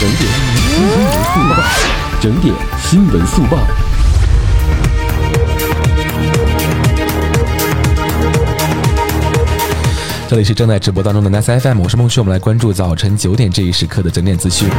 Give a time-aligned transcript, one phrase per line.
[0.00, 1.62] 整点新闻速报，
[2.22, 3.58] 整点新闻速报。
[10.26, 14.70] 这里是正在直播当中的 Nice FM，我是孟旭，我们来关注早晨九点这一时刻的整点资讯。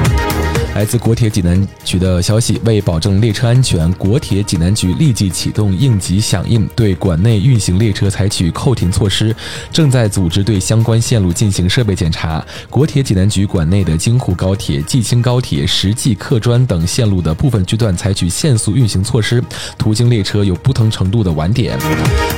[0.74, 9.36] 来自国铁济南局的消息，为保证列车安全，国铁济南局立即启动应急响应，对馆内运行列车采取扣停措施，
[9.72, 12.44] 正在组织对相关线路进行设备检查。
[12.70, 19.44] 国铁济南局馆内的京沪高铁、济青高铁、石济客专等线路的部分区段采取限速运行措施，
[19.78, 21.78] 途经列车有不同程度的晚点。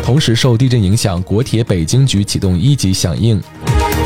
[0.04, 3.40] 同时，受地震影响，国铁北京局启动一级响应。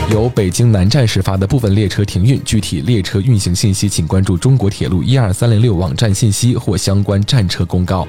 [0.10, 8.08] 由北京南站始发的部分列车停运，具体列车运行信息，请关注中国铁路一二三零六网站信息或相关站车公告。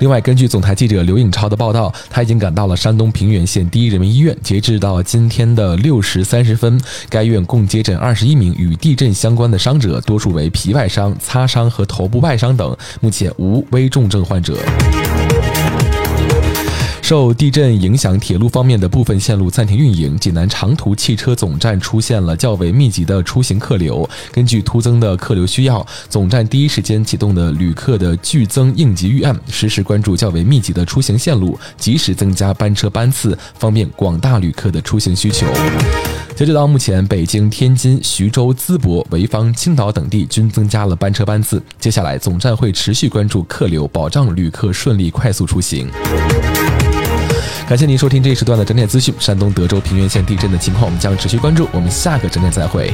[0.00, 4.36] 另外，根据总台记者刘颖超的报道，他已经赶到了山东平原县第一人民医院。
[4.42, 14.58] 截至到今天的六时三十分，该院共接诊二十一名与地震相关的伤者，多数为皮外伤、擦伤和头部外伤等，目前无危重症患者。
[17.08, 20.14] 受地震影响，铁路方面的部分线路暂停运营。
[20.18, 35.46] 济南长途汽车总站出现了较为密集的出行客流，根据突增的客流需要，总站第一时间启动的旅客的剧增应急预案，实时关注较为密集的出行线路，及时增加班车班次，方便广大旅客的出行需求。
[36.36, 41.62] 截止到目前，北京、天津、徐州、淄博、潍坊、青岛等地均增加了班车班次。
[41.80, 45.88] 接下来，总站会持续关注客流，保障旅客顺利快速出行。
[47.68, 49.14] 感谢您收听这一时段的整点资讯。
[49.18, 51.68] 山东德州平原县地震的情况，我们将持续关注。
[51.70, 52.90] 我们下个整点再会。